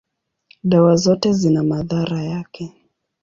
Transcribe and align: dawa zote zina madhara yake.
dawa 0.63 0.95
zote 0.95 1.33
zina 1.33 1.63
madhara 1.63 2.23
yake. 2.23 2.73